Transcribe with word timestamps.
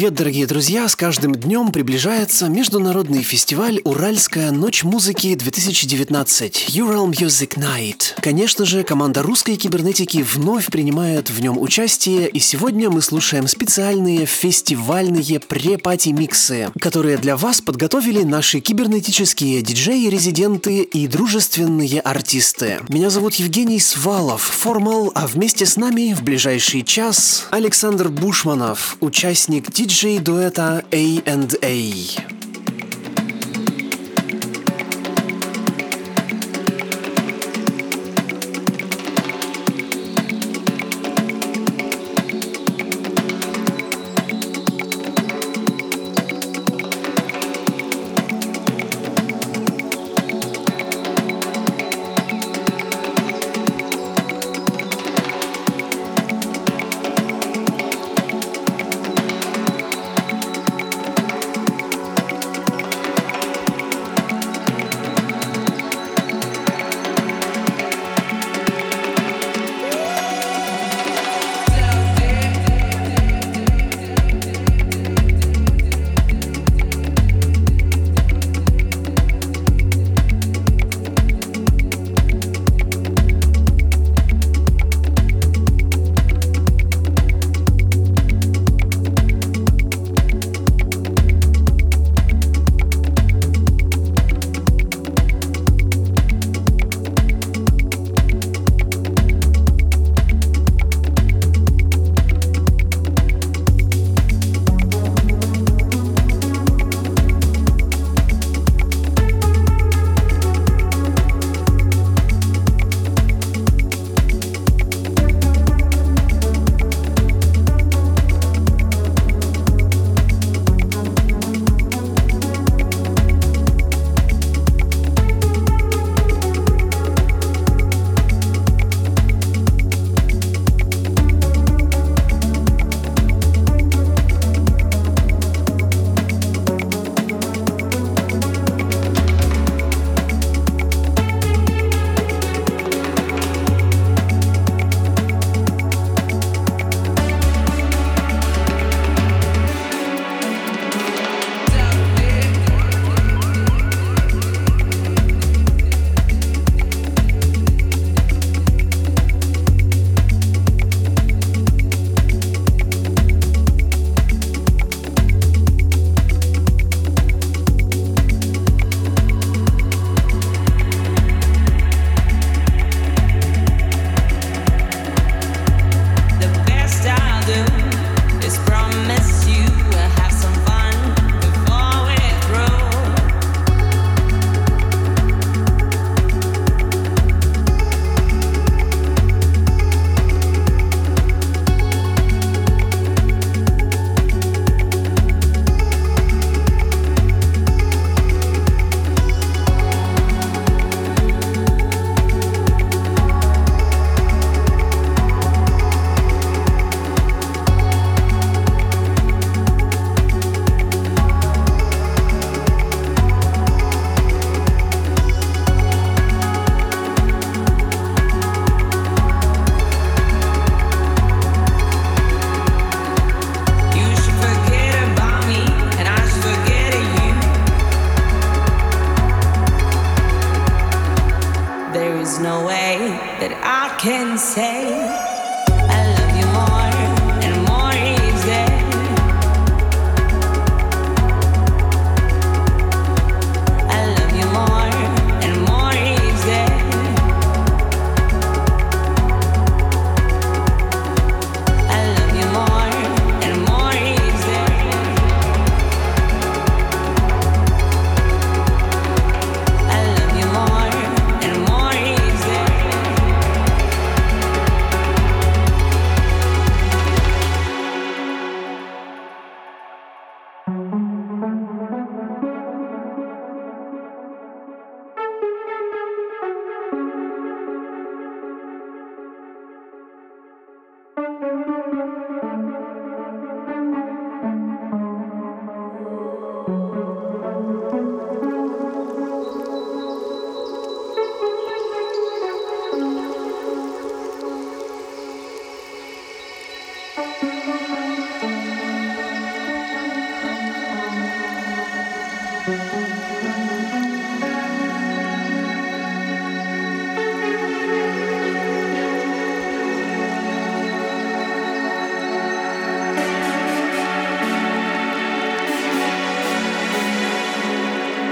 Привет, 0.00 0.14
дорогие 0.14 0.46
друзья! 0.46 0.88
С 0.88 0.96
каждым 0.96 1.34
днем 1.34 1.72
приближается 1.72 2.48
международный 2.48 3.22
фестиваль 3.22 3.82
«Уральская 3.84 4.50
ночь 4.50 4.82
музыки-2019» 4.82 6.68
Ural 6.68 7.10
Music 7.10 7.58
Night. 7.58 8.14
Конечно 8.22 8.64
же, 8.64 8.82
команда 8.82 9.20
русской 9.20 9.56
кибернетики 9.56 10.22
вновь 10.22 10.68
принимает 10.68 11.28
в 11.28 11.42
нем 11.42 11.58
участие, 11.58 12.30
и 12.30 12.38
сегодня 12.38 12.88
мы 12.88 13.02
слушаем 13.02 13.46
специальные 13.46 14.24
фестивальные 14.24 15.38
препати-миксы, 15.38 16.70
которые 16.80 17.18
для 17.18 17.36
вас 17.36 17.60
подготовили 17.60 18.22
наши 18.22 18.60
кибернетические 18.60 19.60
диджеи-резиденты 19.60 20.80
и 20.80 21.08
дружественные 21.08 22.00
артисты. 22.00 22.80
Меня 22.88 23.10
зовут 23.10 23.34
Евгений 23.34 23.80
Свалов, 23.80 24.40
формал, 24.40 25.12
а 25.14 25.26
вместе 25.26 25.66
с 25.66 25.76
нами 25.76 26.14
в 26.14 26.22
ближайший 26.22 26.84
час 26.84 27.48
Александр 27.50 28.08
Бушманов, 28.08 28.96
участник 29.00 29.70
диджей 29.89 30.19
дуэта 30.19 30.83
A&A. 30.91 32.38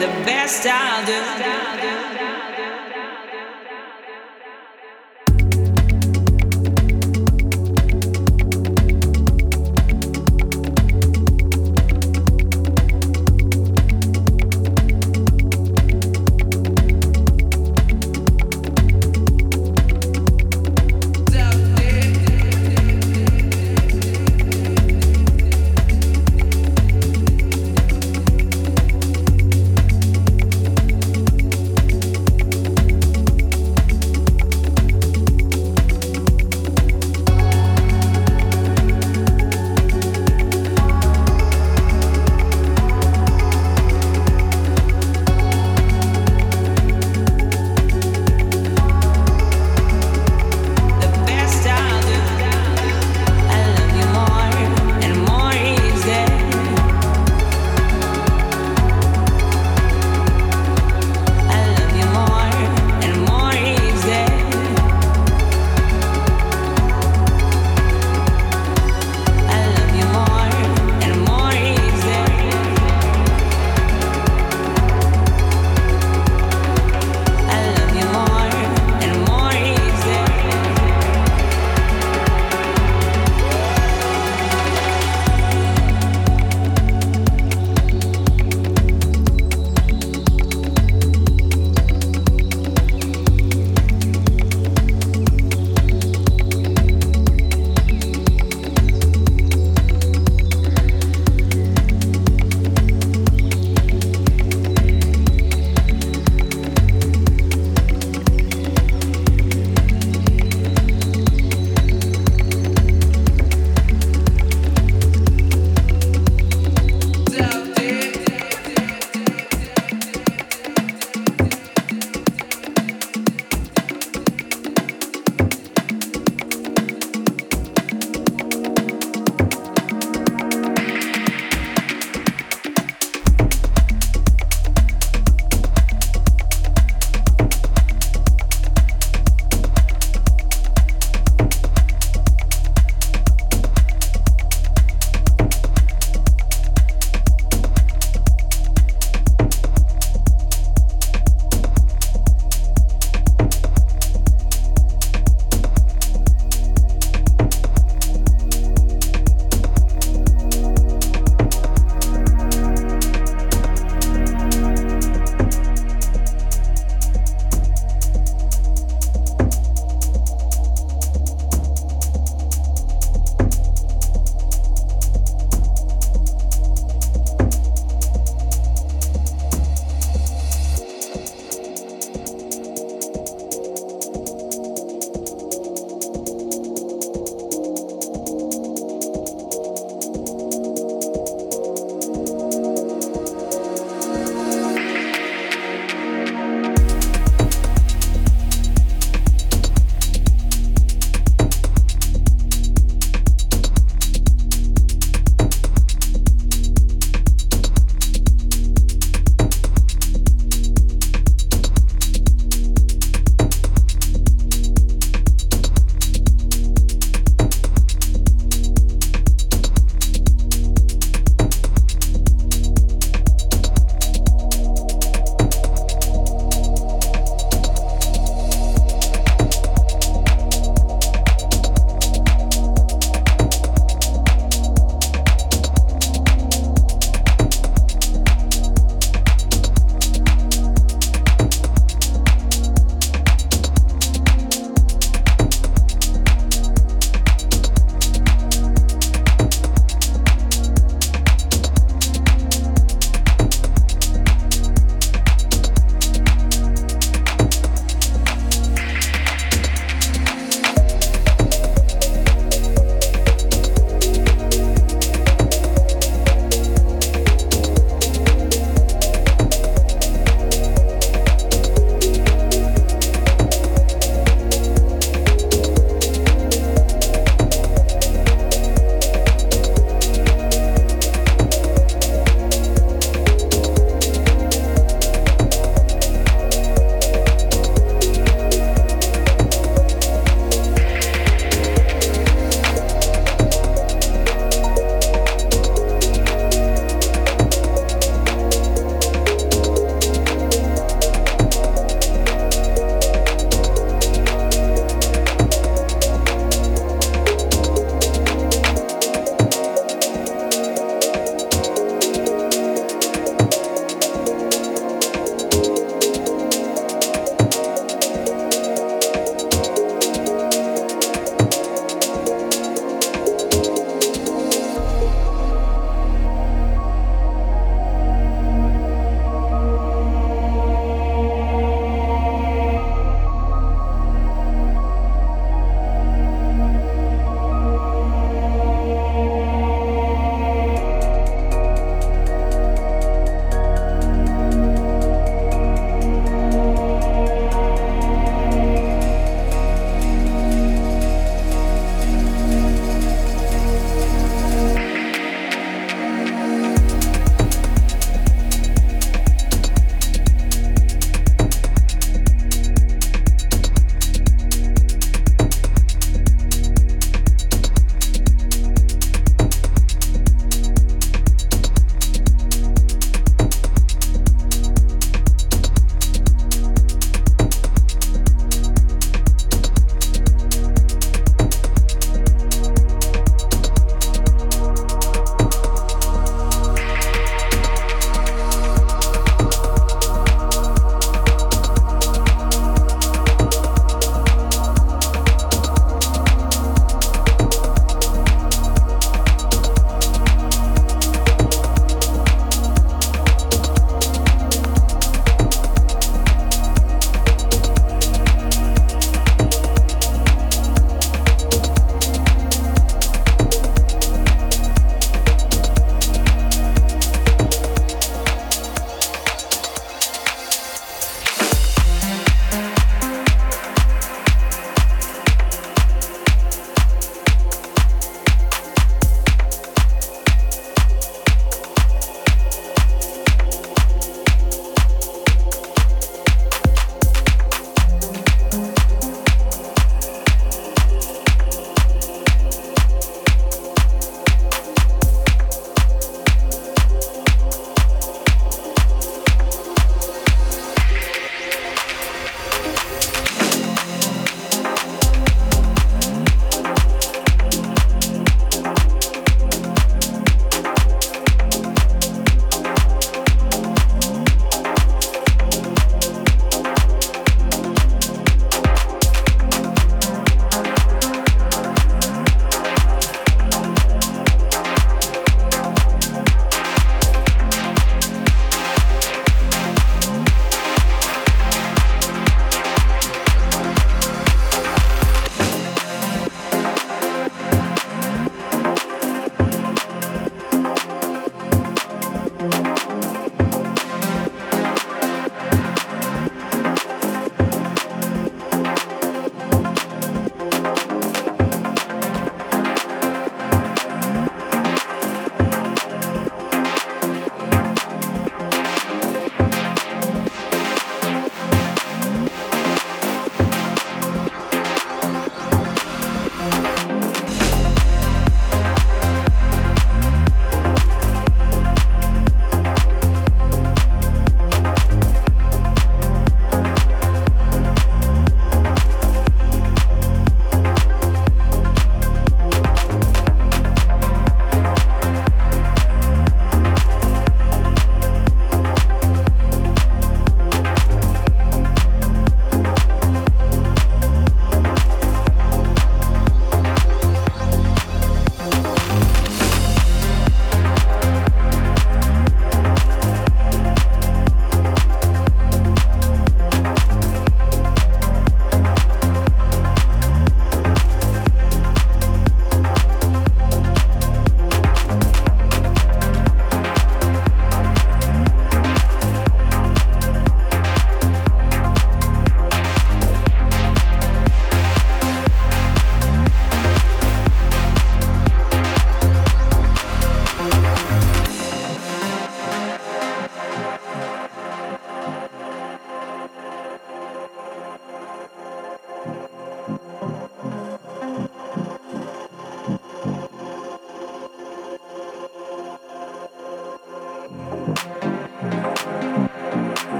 the 0.00 0.06
best 0.24 0.66
I'll 0.66 1.04
do. 1.04 2.29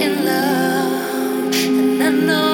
in 0.00 0.24
love, 0.24 1.54
and 1.54 2.02
I 2.02 2.10
know. 2.10 2.47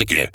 И 0.00 0.29